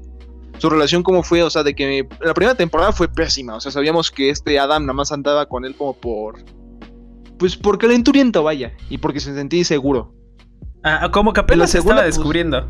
Su 0.58 0.70
relación 0.70 1.02
cómo 1.02 1.22
fue, 1.22 1.42
o 1.42 1.50
sea, 1.50 1.62
de 1.62 1.74
que 1.74 2.08
la 2.20 2.34
primera 2.34 2.56
temporada 2.56 2.90
fue 2.90 3.08
pésima, 3.08 3.56
o 3.56 3.60
sea, 3.60 3.70
sabíamos 3.70 4.10
que 4.10 4.30
este 4.30 4.58
Adam 4.58 4.84
nada 4.84 4.94
más 4.94 5.12
andaba 5.12 5.46
con 5.46 5.64
él 5.64 5.76
como 5.76 5.94
por... 5.94 6.42
Pues 7.38 7.54
por 7.54 7.76
calenturiento, 7.76 8.42
vaya, 8.42 8.72
y 8.88 8.96
porque 8.96 9.20
se 9.20 9.34
sentía 9.34 9.58
inseguro. 9.58 10.14
Ah, 10.82 11.10
como 11.12 11.34
que 11.34 11.40
apenas 11.40 11.70
se 11.70 11.78
estaba 11.78 12.00
pues, 12.00 12.16
descubriendo. 12.16 12.66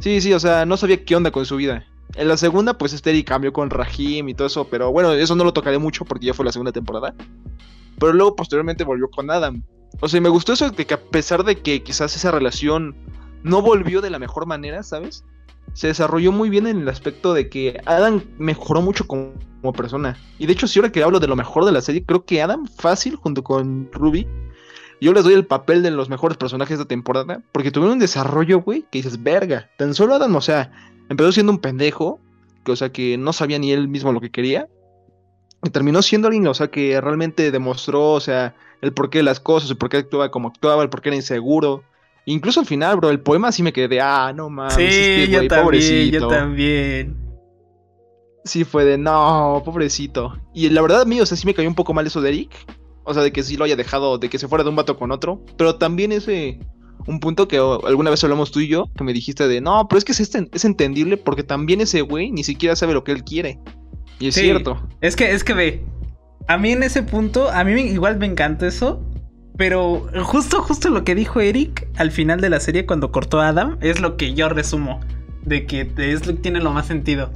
sí, 0.00 0.20
sí, 0.20 0.32
o 0.32 0.40
sea, 0.40 0.66
no 0.66 0.76
sabía 0.76 1.04
qué 1.04 1.14
onda 1.14 1.30
con 1.30 1.46
su 1.46 1.56
vida. 1.56 1.86
En 2.14 2.28
la 2.28 2.36
segunda, 2.36 2.76
pues 2.76 2.92
este 2.92 3.24
cambió 3.24 3.52
con 3.52 3.70
Rahim 3.70 4.28
y 4.28 4.34
todo 4.34 4.46
eso, 4.46 4.66
pero 4.68 4.92
bueno, 4.92 5.12
eso 5.12 5.34
no 5.34 5.44
lo 5.44 5.52
tocaré 5.52 5.78
mucho 5.78 6.04
porque 6.04 6.26
ya 6.26 6.34
fue 6.34 6.44
la 6.44 6.52
segunda 6.52 6.72
temporada. 6.72 7.14
Pero 7.98 8.12
luego 8.12 8.36
posteriormente 8.36 8.84
volvió 8.84 9.08
con 9.10 9.30
Adam. 9.30 9.62
O 10.00 10.08
sea, 10.08 10.20
me 10.20 10.28
gustó 10.28 10.52
eso 10.52 10.70
de 10.70 10.86
que 10.86 10.94
a 10.94 11.00
pesar 11.00 11.44
de 11.44 11.56
que 11.62 11.82
quizás 11.82 12.14
esa 12.16 12.30
relación 12.30 12.94
no 13.42 13.62
volvió 13.62 14.00
de 14.00 14.10
la 14.10 14.18
mejor 14.18 14.46
manera, 14.46 14.82
¿sabes? 14.82 15.24
Se 15.74 15.86
desarrolló 15.86 16.32
muy 16.32 16.50
bien 16.50 16.66
en 16.66 16.80
el 16.80 16.88
aspecto 16.88 17.34
de 17.34 17.48
que 17.48 17.80
Adam 17.86 18.22
mejoró 18.38 18.82
mucho 18.82 19.06
como, 19.06 19.32
persona. 19.72 20.18
Y 20.38 20.46
de 20.46 20.52
hecho, 20.52 20.66
si 20.66 20.78
ahora 20.78 20.90
que 20.90 21.02
hablo 21.02 21.20
de 21.20 21.28
lo 21.28 21.36
mejor 21.36 21.64
de 21.64 21.72
la 21.72 21.80
serie, 21.80 22.04
creo 22.04 22.24
que 22.24 22.42
Adam 22.42 22.66
fácil 22.66 23.16
junto 23.16 23.44
con 23.44 23.88
Ruby, 23.92 24.26
yo 25.00 25.12
les 25.12 25.24
doy 25.24 25.34
el 25.34 25.46
papel 25.46 25.82
de 25.82 25.90
los 25.90 26.08
mejores 26.08 26.36
personajes 26.36 26.78
de 26.78 26.84
temporada, 26.84 27.42
porque 27.52 27.70
tuvieron 27.70 27.94
un 27.94 27.98
desarrollo, 28.00 28.60
güey, 28.60 28.82
que 28.90 28.98
dices, 28.98 29.22
verga, 29.22 29.70
tan 29.76 29.94
solo 29.94 30.14
Adam, 30.14 30.34
o 30.34 30.40
sea, 30.40 30.72
empezó 31.12 31.32
siendo 31.32 31.52
un 31.52 31.58
pendejo, 31.58 32.20
que, 32.64 32.72
o 32.72 32.76
sea, 32.76 32.90
que 32.90 33.16
no 33.16 33.32
sabía 33.32 33.58
ni 33.58 33.72
él 33.72 33.88
mismo 33.88 34.12
lo 34.12 34.20
que 34.20 34.30
quería, 34.30 34.68
y 35.64 35.70
terminó 35.70 36.02
siendo 36.02 36.28
alguien, 36.28 36.46
o 36.48 36.54
sea, 36.54 36.68
que 36.68 37.00
realmente 37.00 37.50
demostró, 37.50 38.12
o 38.12 38.20
sea, 38.20 38.54
el 38.80 38.92
porqué 38.92 39.18
de 39.18 39.24
las 39.24 39.38
cosas, 39.38 39.70
el 39.70 39.76
porqué 39.76 39.98
actuaba 39.98 40.30
como 40.30 40.48
actuaba, 40.48 40.82
el 40.82 40.90
porqué 40.90 41.10
era 41.10 41.16
inseguro. 41.16 41.84
Incluso 42.24 42.60
al 42.60 42.66
final, 42.66 42.96
bro, 42.96 43.10
el 43.10 43.20
poema 43.20 43.52
sí 43.52 43.62
me 43.62 43.72
quedé 43.72 43.88
de, 43.88 44.00
ah, 44.00 44.32
no 44.34 44.50
mames. 44.50 44.74
Sí, 44.74 44.82
este 44.82 45.28
yo 45.28 45.38
también, 45.46 45.64
pobrecito. 45.64 46.18
yo 46.18 46.28
también. 46.28 47.16
Sí, 48.44 48.64
fue 48.64 48.84
de, 48.84 48.98
no, 48.98 49.62
pobrecito. 49.64 50.36
Y 50.52 50.68
la 50.70 50.82
verdad, 50.82 51.02
a 51.02 51.04
mí, 51.04 51.20
o 51.20 51.26
sea, 51.26 51.36
sí 51.36 51.46
me 51.46 51.54
cayó 51.54 51.68
un 51.68 51.76
poco 51.76 51.94
mal 51.94 52.06
eso 52.06 52.20
de 52.20 52.30
Eric. 52.30 52.50
O 53.04 53.14
sea, 53.14 53.22
de 53.22 53.32
que 53.32 53.42
sí 53.42 53.56
lo 53.56 53.64
haya 53.64 53.76
dejado, 53.76 54.18
de 54.18 54.28
que 54.28 54.38
se 54.38 54.48
fuera 54.48 54.64
de 54.64 54.70
un 54.70 54.76
vato 54.76 54.96
con 54.96 55.10
otro. 55.10 55.40
Pero 55.56 55.76
también 55.76 56.12
ese, 56.12 56.60
un 57.06 57.20
punto 57.20 57.48
que 57.48 57.58
alguna 57.58 58.10
vez 58.10 58.22
hablamos 58.22 58.52
tú 58.52 58.60
y 58.60 58.68
yo, 58.68 58.90
que 58.96 59.04
me 59.04 59.12
dijiste 59.12 59.48
de, 59.48 59.60
no, 59.60 59.86
pero 59.88 59.98
es 59.98 60.04
que 60.04 60.12
es, 60.12 60.20
este, 60.20 60.48
es 60.52 60.64
entendible 60.64 61.16
porque 61.16 61.42
también 61.42 61.80
ese 61.80 62.00
güey 62.02 62.30
ni 62.30 62.44
siquiera 62.44 62.76
sabe 62.76 62.94
lo 62.94 63.04
que 63.04 63.12
él 63.12 63.24
quiere. 63.24 63.58
Y 64.18 64.28
es 64.28 64.34
cierto. 64.34 64.80
Es 65.00 65.16
que, 65.16 65.32
es 65.32 65.42
que 65.42 65.54
ve. 65.54 65.84
A 66.46 66.58
mí 66.58 66.70
en 66.70 66.82
ese 66.82 67.02
punto, 67.02 67.50
a 67.50 67.64
mí 67.64 67.80
igual 67.82 68.18
me 68.18 68.26
encanta 68.26 68.66
eso. 68.66 69.02
Pero 69.56 70.08
justo, 70.22 70.62
justo 70.62 70.88
lo 70.88 71.04
que 71.04 71.14
dijo 71.14 71.40
Eric 71.40 71.86
al 71.96 72.10
final 72.10 72.40
de 72.40 72.50
la 72.50 72.58
serie 72.58 72.86
cuando 72.86 73.12
cortó 73.12 73.40
a 73.40 73.48
Adam 73.48 73.78
es 73.80 74.00
lo 74.00 74.16
que 74.16 74.34
yo 74.34 74.48
resumo. 74.48 75.00
De 75.44 75.66
que 75.66 75.90
es 75.98 76.26
lo 76.26 76.34
que 76.34 76.40
tiene 76.40 76.60
lo 76.60 76.72
más 76.72 76.86
sentido. 76.86 77.30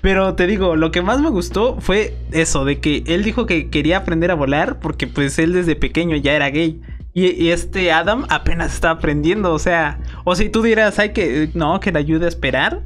Pero 0.00 0.34
te 0.34 0.46
digo, 0.46 0.76
lo 0.76 0.90
que 0.92 1.02
más 1.02 1.20
me 1.20 1.28
gustó 1.28 1.80
fue 1.80 2.16
eso, 2.30 2.64
de 2.64 2.78
que 2.78 3.02
él 3.06 3.24
dijo 3.24 3.46
que 3.46 3.68
quería 3.68 3.98
aprender 3.98 4.30
a 4.30 4.34
volar 4.34 4.78
porque 4.78 5.06
pues 5.06 5.38
él 5.38 5.52
desde 5.52 5.74
pequeño 5.74 6.16
ya 6.16 6.34
era 6.34 6.50
gay. 6.50 6.80
Y, 7.14 7.48
este 7.48 7.90
Adam 7.90 8.26
apenas 8.28 8.74
está 8.74 8.90
aprendiendo, 8.90 9.52
o 9.52 9.58
sea, 9.58 10.00
o 10.24 10.36
si 10.36 10.50
tú 10.50 10.62
dirás, 10.62 10.98
hay 10.98 11.12
que, 11.12 11.50
no, 11.54 11.80
que 11.80 11.90
le 11.92 11.98
ayude 11.98 12.26
a 12.26 12.28
esperar. 12.28 12.82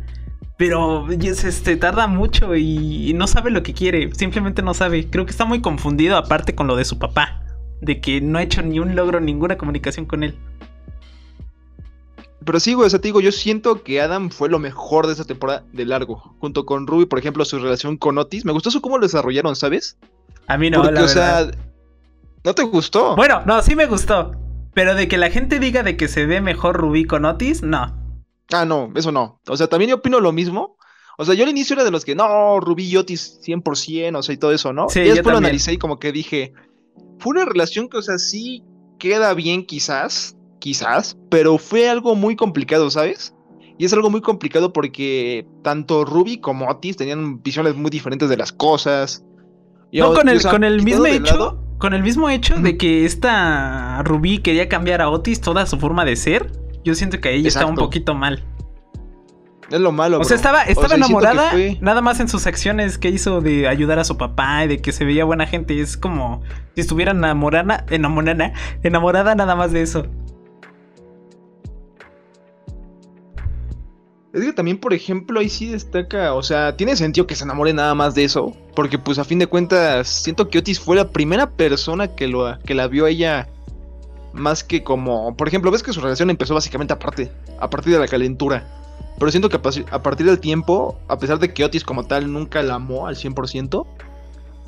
Pero 0.56 1.10
este, 1.10 1.76
tarda 1.76 2.06
mucho 2.06 2.54
y 2.54 3.12
no 3.14 3.26
sabe 3.26 3.50
lo 3.50 3.62
que 3.62 3.74
quiere. 3.74 4.14
Simplemente 4.14 4.62
no 4.62 4.74
sabe. 4.74 5.10
Creo 5.10 5.24
que 5.24 5.32
está 5.32 5.44
muy 5.44 5.60
confundido 5.60 6.16
aparte 6.16 6.54
con 6.54 6.68
lo 6.68 6.76
de 6.76 6.84
su 6.84 6.98
papá. 6.98 7.42
De 7.80 8.00
que 8.00 8.20
no 8.20 8.38
ha 8.38 8.42
hecho 8.42 8.62
ni 8.62 8.78
un 8.78 8.94
logro, 8.94 9.18
ninguna 9.18 9.58
comunicación 9.58 10.06
con 10.06 10.22
él. 10.22 10.38
Pero 12.44 12.60
sí, 12.60 12.74
güey, 12.74 12.86
o 12.86 12.90
sea, 12.90 13.00
te 13.00 13.08
digo, 13.08 13.20
yo 13.20 13.32
siento 13.32 13.82
que 13.82 14.00
Adam 14.00 14.30
fue 14.30 14.48
lo 14.48 14.58
mejor 14.58 15.06
de 15.06 15.12
esta 15.12 15.24
temporada 15.24 15.64
de 15.72 15.84
largo. 15.84 16.34
Junto 16.38 16.66
con 16.66 16.86
Ruby, 16.86 17.06
por 17.06 17.18
ejemplo, 17.18 17.44
su 17.44 17.58
relación 17.58 17.96
con 17.96 18.18
Otis. 18.18 18.44
Me 18.44 18.52
gustó 18.52 18.68
eso 18.68 18.82
cómo 18.82 18.98
lo 18.98 19.06
desarrollaron, 19.06 19.56
¿sabes? 19.56 19.98
A 20.48 20.58
mí 20.58 20.70
no, 20.70 20.82
Porque, 20.82 21.00
o 21.00 21.08
sea, 21.08 21.50
¿no 22.44 22.54
te 22.54 22.62
gustó? 22.62 23.16
Bueno, 23.16 23.42
no, 23.46 23.62
sí 23.62 23.76
me 23.76 23.86
gustó. 23.86 24.32
Pero 24.74 24.94
de 24.94 25.08
que 25.08 25.18
la 25.18 25.30
gente 25.30 25.58
diga 25.58 25.82
de 25.82 25.96
que 25.96 26.08
se 26.08 26.26
ve 26.26 26.40
mejor 26.40 26.76
Ruby 26.76 27.04
con 27.04 27.24
Otis, 27.24 27.62
no. 27.62 28.02
Ah, 28.52 28.64
no, 28.64 28.92
eso 28.94 29.12
no. 29.12 29.40
O 29.48 29.56
sea, 29.56 29.66
también 29.66 29.90
yo 29.90 29.96
opino 29.96 30.20
lo 30.20 30.32
mismo. 30.32 30.76
O 31.18 31.24
sea, 31.24 31.34
yo 31.34 31.44
al 31.44 31.50
inicio 31.50 31.74
era 31.74 31.84
de 31.84 31.90
los 31.90 32.04
que, 32.04 32.14
no, 32.14 32.58
Rubí 32.60 32.84
y 32.84 32.96
Otis 32.96 33.40
100%, 33.44 34.16
o 34.16 34.22
sea, 34.22 34.34
y 34.34 34.38
todo 34.38 34.52
eso, 34.52 34.72
¿no? 34.72 34.88
Sí, 34.88 35.00
y 35.00 35.08
después 35.08 35.32
lo 35.32 35.38
analicé 35.38 35.74
y 35.74 35.78
como 35.78 35.98
que 35.98 36.10
dije, 36.10 36.54
fue 37.18 37.32
una 37.32 37.44
relación 37.44 37.88
que, 37.88 37.98
o 37.98 38.02
sea, 38.02 38.18
sí 38.18 38.64
queda 38.98 39.34
bien 39.34 39.66
quizás, 39.66 40.36
quizás, 40.58 41.18
pero 41.30 41.58
fue 41.58 41.88
algo 41.88 42.14
muy 42.14 42.34
complicado, 42.34 42.90
¿sabes? 42.90 43.34
Y 43.78 43.84
es 43.84 43.92
algo 43.92 44.10
muy 44.10 44.20
complicado 44.20 44.72
porque 44.72 45.46
tanto 45.62 46.04
Ruby 46.04 46.38
como 46.38 46.68
Otis 46.68 46.96
tenían 46.96 47.42
visiones 47.42 47.74
muy 47.74 47.90
diferentes 47.90 48.28
de 48.28 48.36
las 48.36 48.52
cosas. 48.52 49.24
no, 49.92 50.14
con 50.14 50.28
el, 50.28 50.42
con 50.42 50.64
el 50.64 50.82
mismo 50.82 51.06
hecho, 51.06 51.58
con 51.82 51.94
el 51.94 52.02
mismo 52.04 52.30
hecho 52.30 52.54
de 52.60 52.76
que 52.76 53.04
esta 53.04 54.00
Ruby 54.04 54.38
quería 54.38 54.68
cambiar 54.68 55.02
a 55.02 55.10
Otis 55.10 55.40
toda 55.40 55.66
su 55.66 55.80
forma 55.80 56.04
de 56.04 56.14
ser 56.14 56.52
yo 56.84 56.94
siento 56.94 57.20
que 57.20 57.34
ella 57.34 57.48
estaba 57.48 57.68
un 57.68 57.74
poquito 57.74 58.14
mal. 58.14 58.44
Es 59.68 59.80
lo 59.80 59.90
malo. 59.90 60.20
O 60.20 60.24
sea, 60.24 60.36
estaba, 60.36 60.62
estaba 60.62 60.94
enamorada 60.94 61.52
nada 61.80 62.00
más 62.00 62.20
en 62.20 62.28
sus 62.28 62.46
acciones 62.46 62.98
que 62.98 63.08
hizo 63.08 63.40
de 63.40 63.66
ayudar 63.66 63.98
a 63.98 64.04
su 64.04 64.16
papá 64.16 64.64
y 64.64 64.68
de 64.68 64.78
que 64.78 64.92
se 64.92 65.04
veía 65.04 65.24
buena 65.24 65.44
gente. 65.44 65.80
Es 65.80 65.96
como 65.96 66.42
si 66.76 66.82
estuviera 66.82 67.10
enamorada, 67.10 67.84
enamorada, 67.90 68.52
enamorada 68.84 69.34
nada 69.34 69.56
más 69.56 69.72
de 69.72 69.82
eso. 69.82 70.06
Es 74.32 74.40
que 74.40 74.52
también, 74.54 74.78
por 74.78 74.94
ejemplo, 74.94 75.40
ahí 75.40 75.50
sí 75.50 75.66
destaca, 75.68 76.32
o 76.32 76.42
sea, 76.42 76.74
tiene 76.74 76.96
sentido 76.96 77.26
que 77.26 77.34
se 77.34 77.44
enamore 77.44 77.74
nada 77.74 77.94
más 77.94 78.14
de 78.14 78.24
eso, 78.24 78.56
porque 78.74 78.98
pues 78.98 79.18
a 79.18 79.24
fin 79.24 79.38
de 79.38 79.46
cuentas 79.46 80.08
siento 80.08 80.48
que 80.48 80.58
Otis 80.58 80.80
fue 80.80 80.96
la 80.96 81.10
primera 81.10 81.50
persona 81.50 82.14
que, 82.14 82.28
lo, 82.28 82.58
que 82.60 82.74
la 82.74 82.88
vio 82.88 83.04
a 83.04 83.10
ella 83.10 83.48
más 84.32 84.64
que 84.64 84.82
como, 84.82 85.36
por 85.36 85.48
ejemplo, 85.48 85.70
ves 85.70 85.82
que 85.82 85.92
su 85.92 86.00
relación 86.00 86.30
empezó 86.30 86.54
básicamente 86.54 86.94
aparte, 86.94 87.30
a 87.60 87.68
partir 87.68 87.92
de 87.92 87.98
la 87.98 88.08
calentura. 88.08 88.66
Pero 89.18 89.30
siento 89.30 89.50
que 89.50 89.56
a 89.56 90.02
partir 90.02 90.26
del 90.26 90.40
tiempo, 90.40 90.98
a 91.08 91.18
pesar 91.18 91.38
de 91.38 91.52
que 91.52 91.64
Otis 91.64 91.84
como 91.84 92.06
tal 92.06 92.32
nunca 92.32 92.62
la 92.62 92.76
amó 92.76 93.06
al 93.06 93.16
100%, 93.16 93.86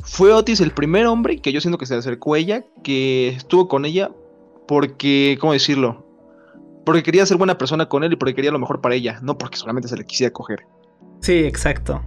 fue 0.02 0.32
Otis 0.34 0.60
el 0.60 0.72
primer 0.72 1.06
hombre 1.06 1.38
que 1.40 1.52
yo 1.52 1.62
siento 1.62 1.78
que 1.78 1.86
se 1.86 1.94
acercó 1.94 2.34
a 2.34 2.38
ella, 2.38 2.64
que 2.82 3.28
estuvo 3.28 3.66
con 3.66 3.86
ella 3.86 4.10
porque, 4.68 5.38
¿cómo 5.40 5.54
decirlo? 5.54 6.03
Porque 6.84 7.02
quería 7.02 7.24
ser 7.26 7.36
buena 7.36 7.56
persona 7.56 7.88
con 7.88 8.04
él 8.04 8.12
y 8.12 8.16
porque 8.16 8.34
quería 8.34 8.50
lo 8.50 8.58
mejor 8.58 8.80
para 8.80 8.94
ella, 8.94 9.18
no 9.22 9.38
porque 9.38 9.56
solamente 9.56 9.88
se 9.88 9.96
le 9.96 10.04
quisiera 10.04 10.32
coger. 10.32 10.66
Sí, 11.20 11.38
exacto. 11.38 12.02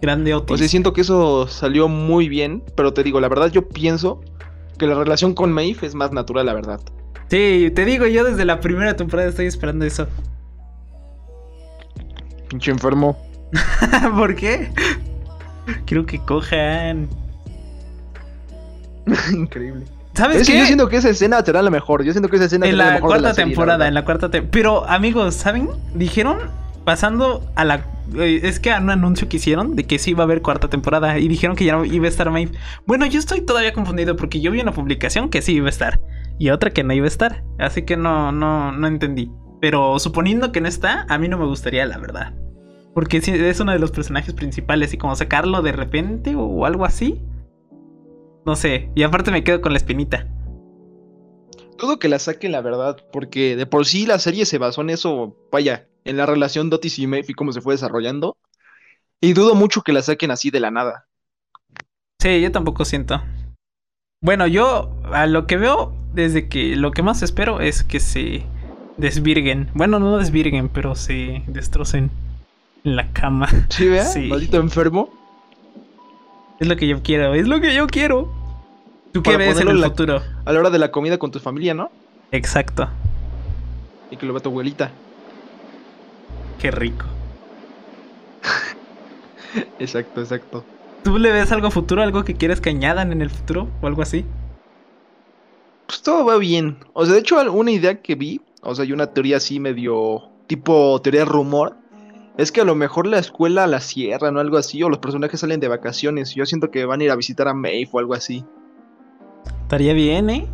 Grande 0.00 0.34
Otis. 0.34 0.46
Pues 0.46 0.60
sí, 0.60 0.68
siento 0.68 0.92
que 0.92 1.00
eso 1.00 1.48
salió 1.48 1.88
muy 1.88 2.28
bien, 2.28 2.62
pero 2.76 2.92
te 2.92 3.02
digo, 3.02 3.20
la 3.20 3.28
verdad 3.28 3.50
yo 3.50 3.68
pienso 3.68 4.20
que 4.78 4.86
la 4.86 4.94
relación 4.94 5.34
con 5.34 5.52
Maeve 5.52 5.86
es 5.86 5.94
más 5.94 6.12
natural, 6.12 6.46
la 6.46 6.54
verdad. 6.54 6.80
Sí, 7.28 7.72
te 7.74 7.84
digo, 7.84 8.06
yo 8.06 8.24
desde 8.24 8.44
la 8.44 8.60
primera 8.60 8.94
temporada 8.94 9.28
estoy 9.28 9.46
esperando 9.46 9.84
eso. 9.84 10.06
Pinche 12.48 12.70
enfermo. 12.70 13.16
¿Por 14.16 14.36
qué? 14.36 14.70
Quiero 15.86 16.06
que 16.06 16.18
cojan. 16.20 17.08
Increíble. 19.32 19.84
¿Sabes 20.16 20.46
qué? 20.46 20.58
yo 20.58 20.64
siento 20.64 20.88
que 20.88 20.96
esa 20.96 21.10
escena 21.10 21.44
será 21.44 21.62
la 21.62 21.70
mejor. 21.70 22.02
Yo 22.04 22.12
siento 22.12 22.28
que 22.28 22.36
esa 22.36 22.46
escena 22.46 22.66
en 22.66 22.72
será 22.72 22.86
la, 22.86 22.92
mejor 22.94 23.10
cuarta 23.10 23.34
temporada, 23.34 23.88
en 23.88 23.94
la 23.94 24.04
cuarta 24.04 24.30
temporada. 24.30 24.50
Pero 24.50 24.88
amigos, 24.88 25.34
¿saben? 25.34 25.68
Dijeron 25.94 26.38
pasando 26.84 27.44
a 27.56 27.64
la 27.64 27.84
eh, 28.14 28.40
es 28.44 28.60
que 28.60 28.70
un 28.70 28.90
anuncio 28.90 29.28
que 29.28 29.38
hicieron 29.38 29.74
de 29.74 29.84
que 29.84 29.98
sí 29.98 30.12
iba 30.12 30.22
a 30.22 30.24
haber 30.24 30.40
cuarta 30.40 30.68
temporada 30.68 31.18
y 31.18 31.26
dijeron 31.26 31.56
que 31.56 31.64
ya 31.64 31.74
no 31.74 31.84
iba 31.84 32.06
a 32.06 32.08
estar 32.08 32.30
Maeve. 32.30 32.52
Bueno, 32.86 33.04
yo 33.06 33.18
estoy 33.18 33.40
todavía 33.40 33.72
confundido 33.72 34.16
porque 34.16 34.40
yo 34.40 34.52
vi 34.52 34.60
una 34.60 34.72
publicación 34.72 35.28
que 35.28 35.42
sí 35.42 35.54
iba 35.54 35.66
a 35.66 35.70
estar 35.70 36.00
y 36.38 36.50
otra 36.50 36.70
que 36.70 36.84
no 36.84 36.92
iba 36.92 37.04
a 37.04 37.08
estar, 37.08 37.42
así 37.58 37.82
que 37.82 37.96
no 37.96 38.32
no 38.32 38.72
no 38.72 38.86
entendí. 38.86 39.30
Pero 39.60 39.98
suponiendo 39.98 40.52
que 40.52 40.60
no 40.60 40.68
está, 40.68 41.06
a 41.08 41.18
mí 41.18 41.28
no 41.28 41.38
me 41.38 41.46
gustaría, 41.46 41.86
la 41.86 41.98
verdad. 41.98 42.34
Porque 42.94 43.18
es 43.18 43.60
uno 43.60 43.72
de 43.72 43.78
los 43.78 43.90
personajes 43.90 44.32
principales 44.32 44.94
y 44.94 44.96
como 44.96 45.16
sacarlo 45.16 45.60
de 45.62 45.72
repente 45.72 46.34
o 46.36 46.64
algo 46.66 46.84
así. 46.84 47.20
No 48.46 48.54
sé, 48.54 48.90
y 48.94 49.02
aparte 49.02 49.32
me 49.32 49.42
quedo 49.42 49.60
con 49.60 49.72
la 49.72 49.78
espinita. 49.78 50.28
Todo 51.76 51.98
que 51.98 52.08
la 52.08 52.20
saquen, 52.20 52.52
la 52.52 52.60
verdad, 52.60 52.96
porque 53.12 53.56
de 53.56 53.66
por 53.66 53.84
sí 53.86 54.06
la 54.06 54.20
serie 54.20 54.46
se 54.46 54.58
basó 54.58 54.82
en 54.82 54.90
eso, 54.90 55.36
vaya, 55.50 55.88
en 56.04 56.16
la 56.16 56.26
relación 56.26 56.70
de 56.70 56.76
Otis 56.76 57.00
y 57.00 57.08
Maeve 57.08 57.26
y 57.28 57.34
cómo 57.34 57.52
se 57.52 57.60
fue 57.60 57.74
desarrollando. 57.74 58.36
Y 59.20 59.32
dudo 59.32 59.56
mucho 59.56 59.82
que 59.82 59.92
la 59.92 60.00
saquen 60.00 60.30
así 60.30 60.50
de 60.50 60.60
la 60.60 60.70
nada. 60.70 61.08
Sí, 62.20 62.40
yo 62.40 62.52
tampoco 62.52 62.84
siento. 62.84 63.20
Bueno, 64.22 64.46
yo 64.46 64.96
a 65.12 65.26
lo 65.26 65.48
que 65.48 65.56
veo, 65.56 65.92
desde 66.14 66.48
que 66.48 66.76
lo 66.76 66.92
que 66.92 67.02
más 67.02 67.22
espero 67.22 67.60
es 67.60 67.82
que 67.82 67.98
se 67.98 68.46
desvirguen. 68.96 69.70
Bueno, 69.74 69.98
no 69.98 70.18
desvirguen, 70.18 70.68
pero 70.68 70.94
se 70.94 71.42
destrocen. 71.48 72.12
En 72.84 72.94
la 72.94 73.12
cama. 73.12 73.48
¿Sí, 73.70 73.88
vea? 73.88 74.04
Sí. 74.04 74.28
Maldito 74.28 74.58
enfermo. 74.58 75.25
Es 76.60 76.66
lo 76.68 76.76
que 76.76 76.86
yo 76.88 77.02
quiero, 77.02 77.34
es 77.34 77.46
lo 77.46 77.60
que 77.60 77.74
yo 77.74 77.86
quiero. 77.86 78.32
¿Tú 79.12 79.22
qué 79.22 79.36
ves 79.36 79.60
en 79.60 79.68
el 79.68 79.80
la- 79.80 79.88
futuro? 79.90 80.22
A 80.44 80.52
la 80.52 80.60
hora 80.60 80.70
de 80.70 80.78
la 80.78 80.90
comida 80.90 81.18
con 81.18 81.30
tu 81.30 81.38
familia, 81.38 81.74
¿no? 81.74 81.90
Exacto. 82.32 82.88
Y 84.10 84.16
que 84.16 84.26
lo 84.26 84.32
vea 84.32 84.42
tu 84.42 84.48
abuelita. 84.50 84.90
Qué 86.60 86.70
rico. 86.70 87.04
Exacto, 89.78 90.20
exacto. 90.20 90.64
¿Tú 91.02 91.18
le 91.18 91.30
ves 91.32 91.50
algo 91.52 91.70
futuro, 91.70 92.02
algo 92.02 92.24
que 92.24 92.34
quieres 92.34 92.60
que 92.60 92.70
añadan 92.70 93.12
en 93.12 93.22
el 93.22 93.30
futuro 93.30 93.68
o 93.80 93.86
algo 93.86 94.02
así? 94.02 94.24
Pues 95.86 96.02
todo 96.02 96.24
va 96.24 96.36
bien. 96.36 96.78
O 96.94 97.04
sea, 97.06 97.14
de 97.14 97.20
hecho, 97.20 97.40
una 97.52 97.70
idea 97.70 98.00
que 98.02 98.16
vi, 98.16 98.40
o 98.62 98.74
sea, 98.74 98.84
y 98.84 98.92
una 98.92 99.06
teoría 99.08 99.36
así 99.36 99.60
medio 99.60 100.24
tipo 100.46 101.00
teoría 101.02 101.24
rumor, 101.24 101.76
es 102.38 102.52
que 102.52 102.60
a 102.60 102.64
lo 102.64 102.74
mejor 102.74 103.06
la 103.06 103.18
escuela 103.18 103.66
la 103.66 103.80
cierran 103.80 104.36
o 104.36 104.40
algo 104.40 104.58
así, 104.58 104.82
o 104.82 104.88
los 104.88 104.98
personajes 104.98 105.40
salen 105.40 105.60
de 105.60 105.68
vacaciones. 105.68 106.34
Yo 106.34 106.44
siento 106.44 106.70
que 106.70 106.84
van 106.84 107.00
a 107.00 107.04
ir 107.04 107.10
a 107.10 107.16
visitar 107.16 107.48
a 107.48 107.54
Maeve 107.54 107.88
o 107.92 107.98
algo 107.98 108.14
así. 108.14 108.44
Estaría 109.62 109.94
bien, 109.94 110.28
¿eh? 110.30 110.48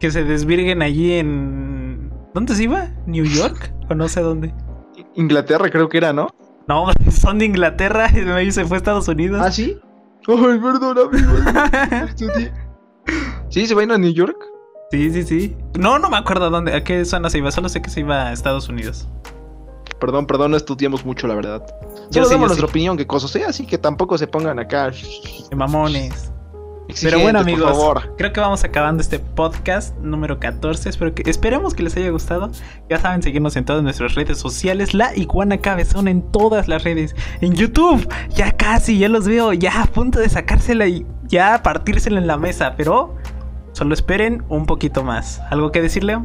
Que 0.00 0.10
se 0.10 0.24
desvirguen 0.24 0.82
allí 0.82 1.12
en... 1.14 2.12
¿Dónde 2.34 2.54
se 2.54 2.64
iba? 2.64 2.90
¿New 3.06 3.24
York? 3.24 3.72
O 3.88 3.94
no 3.94 4.08
sé 4.08 4.20
dónde. 4.22 4.52
Inglaterra 5.14 5.70
creo 5.70 5.88
que 5.88 5.98
era, 5.98 6.12
¿no? 6.12 6.28
No, 6.66 6.86
son 7.10 7.38
de 7.38 7.46
Inglaterra 7.46 8.08
y 8.42 8.50
se 8.50 8.64
fue 8.64 8.76
a 8.76 8.78
Estados 8.78 9.08
Unidos. 9.08 9.40
¿Ah, 9.42 9.52
sí? 9.52 9.78
Ay, 10.26 10.58
perdón, 10.58 10.98
amigo. 10.98 11.32
¿Sí? 13.48 13.66
¿Se 13.66 13.74
va 13.74 13.80
a 13.80 13.84
ir 13.84 13.92
a 13.92 13.98
New 13.98 14.12
York? 14.12 14.36
sí, 14.90 15.10
sí, 15.10 15.22
sí. 15.22 15.56
No, 15.78 15.98
no 15.98 16.10
me 16.10 16.16
acuerdo 16.16 16.46
a 16.46 16.50
dónde, 16.50 16.74
a 16.74 16.84
qué 16.84 17.04
zona 17.04 17.30
se 17.30 17.38
iba. 17.38 17.50
Solo 17.50 17.68
sé 17.68 17.80
que 17.80 17.90
se 17.90 18.00
iba 18.00 18.28
a 18.28 18.32
Estados 18.32 18.68
Unidos. 18.68 19.08
Perdón, 20.00 20.26
perdón, 20.26 20.52
no 20.52 20.56
estudiamos 20.56 21.04
mucho, 21.04 21.26
la 21.26 21.34
verdad. 21.34 21.66
Yo 22.10 22.22
Solo 22.22 22.26
sí, 22.26 22.32
damos 22.34 22.48
nuestra 22.48 22.66
sí. 22.66 22.70
opinión, 22.70 22.96
que 22.96 23.06
cosas 23.06 23.30
sea, 23.30 23.48
así 23.48 23.66
que 23.66 23.78
tampoco 23.78 24.16
se 24.16 24.26
pongan 24.26 24.58
acá. 24.58 24.90
Mamones. 25.54 26.32
Pero 27.02 27.20
bueno, 27.20 27.40
por 27.40 27.48
amigos, 27.48 27.70
favor. 27.70 28.14
creo 28.16 28.32
que 28.32 28.40
vamos 28.40 28.64
acabando 28.64 29.02
este 29.02 29.18
podcast 29.18 29.94
número 29.98 30.38
14. 30.38 30.88
Espero 30.88 31.14
que, 31.14 31.28
esperemos 31.28 31.74
que 31.74 31.82
les 31.82 31.94
haya 31.96 32.10
gustado. 32.10 32.50
Ya 32.88 32.98
saben, 32.98 33.22
seguirnos 33.22 33.56
en 33.56 33.66
todas 33.66 33.82
nuestras 33.82 34.14
redes 34.14 34.38
sociales. 34.38 34.94
La 34.94 35.14
Iguana 35.14 35.58
Cabezón 35.58 36.08
en 36.08 36.22
todas 36.32 36.66
las 36.66 36.84
redes. 36.84 37.14
En 37.42 37.54
YouTube, 37.54 38.08
ya 38.34 38.52
casi, 38.52 38.98
ya 38.98 39.10
los 39.10 39.26
veo, 39.28 39.52
ya 39.52 39.82
a 39.82 39.86
punto 39.86 40.18
de 40.18 40.30
sacársela 40.30 40.86
y 40.86 41.04
ya 41.24 41.62
partírsela 41.62 42.18
en 42.18 42.26
la 42.26 42.38
mesa. 42.38 42.74
Pero 42.76 43.14
solo 43.72 43.92
esperen 43.92 44.42
un 44.48 44.64
poquito 44.64 45.04
más. 45.04 45.42
¿Algo 45.50 45.70
que 45.72 45.82
decir, 45.82 46.04
Leo? 46.04 46.22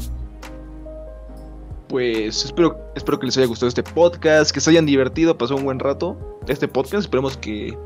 Pues 1.94 2.44
espero, 2.44 2.76
espero 2.96 3.20
que 3.20 3.28
les 3.28 3.38
haya 3.38 3.46
gustado 3.46 3.68
este 3.68 3.84
podcast, 3.84 4.50
que 4.50 4.60
se 4.60 4.68
hayan 4.72 4.88
divertido, 4.88 5.38
pasó 5.38 5.56
un 5.56 5.64
buen 5.64 5.78
rato 5.78 6.18
este 6.48 6.68
podcast. 6.68 7.04
Esperemos 7.04 7.38
que 7.38 7.78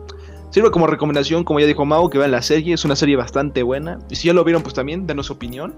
sirva 0.49 0.71
como 0.71 0.87
recomendación, 0.87 1.43
como 1.43 1.59
ya 1.59 1.65
dijo 1.65 1.83
Mau, 1.83 2.09
que 2.09 2.17
vean 2.17 2.31
la 2.31 2.41
serie. 2.41 2.73
Es 2.73 2.85
una 2.85 2.95
serie 2.95 3.17
bastante 3.17 3.63
buena. 3.63 3.99
Y 4.09 4.15
si 4.15 4.27
ya 4.27 4.33
lo 4.33 4.45
vieron, 4.45 4.63
pues 4.63 4.75
también, 4.75 5.07
denos 5.07 5.25
su 5.25 5.33
opinión. 5.33 5.75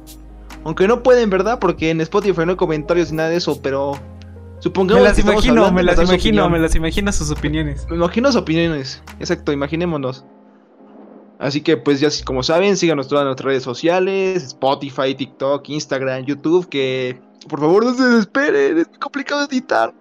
Aunque 0.63 0.87
no 0.87 1.01
pueden, 1.01 1.31
¿verdad? 1.31 1.57
Porque 1.57 1.89
en 1.89 2.01
Spotify 2.01 2.41
no 2.45 2.51
hay 2.51 2.55
comentarios 2.55 3.09
ni 3.09 3.17
nada 3.17 3.29
de 3.29 3.37
eso, 3.37 3.59
pero 3.63 3.93
supongamos 4.59 5.01
Me 5.01 5.09
las 5.09 5.15
que 5.15 5.21
imagino, 5.23 5.65
hablando, 5.65 5.73
me 5.73 5.81
las 5.81 5.95
imagino, 5.95 6.13
opinión. 6.13 6.51
me 6.51 6.59
las 6.59 6.75
imagino 6.75 7.11
sus 7.11 7.31
opiniones. 7.31 7.87
Me 7.89 7.95
imagino 7.95 8.31
sus 8.31 8.41
opiniones. 8.43 9.01
Exacto, 9.19 9.51
imaginémonos. 9.51 10.23
Así 11.39 11.61
que 11.61 11.77
pues 11.77 11.99
ya 11.99 12.09
como 12.25 12.43
saben, 12.43 12.77
síganos 12.77 13.07
todas 13.07 13.25
nuestras 13.25 13.45
redes 13.45 13.63
sociales, 13.63 14.43
Spotify, 14.43 15.15
TikTok, 15.15 15.67
Instagram, 15.67 16.25
YouTube, 16.25 16.69
que 16.69 17.27
por 17.47 17.59
favor 17.59 17.85
no 17.85 17.93
se 17.93 18.03
desesperen, 18.03 18.79
es 18.79 18.89
muy 18.89 18.99
complicado 18.99 19.45
editar. 19.45 19.93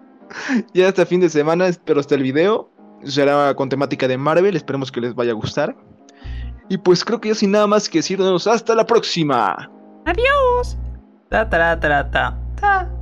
Ya 0.74 0.88
hasta 0.88 1.06
fin 1.06 1.20
de 1.20 1.28
semana, 1.28 1.66
espero 1.68 2.00
hasta 2.00 2.14
el 2.14 2.22
video. 2.22 2.70
Será 3.04 3.54
con 3.54 3.68
temática 3.68 4.08
de 4.08 4.18
Marvel, 4.18 4.56
esperemos 4.56 4.90
que 4.90 5.00
les 5.00 5.14
vaya 5.14 5.32
a 5.32 5.34
gustar. 5.34 5.76
Y 6.68 6.76
pues 6.78 7.04
creo 7.04 7.20
que 7.20 7.28
ya 7.28 7.34
sin 7.34 7.52
nada 7.52 7.66
más 7.66 7.88
que 7.88 7.98
decirnos, 7.98 8.46
hasta 8.46 8.74
la 8.74 8.84
próxima. 8.84 9.70
Adiós. 10.04 10.76
Ta, 11.30 11.48
ta, 11.48 11.78
ta, 11.78 12.10
ta, 12.10 12.38
ta. 12.60 12.97